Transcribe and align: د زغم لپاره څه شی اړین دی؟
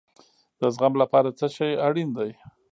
د 0.59 0.61
زغم 0.75 0.93
لپاره 1.01 1.29
څه 1.39 1.47
شی 1.55 1.71
اړین 1.87 2.09
دی؟ 2.17 2.31